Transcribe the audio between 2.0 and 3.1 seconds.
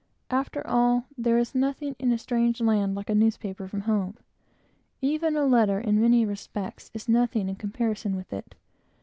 a strange land like